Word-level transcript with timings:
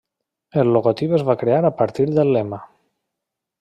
El 0.61 0.71
logotip 0.77 1.13
es 1.19 1.25
va 1.29 1.37
crear 1.43 1.61
a 1.69 1.73
partir 1.83 2.09
del 2.19 2.35
lema. 2.39 2.63